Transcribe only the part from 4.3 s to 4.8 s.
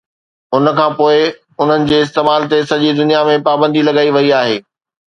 آهي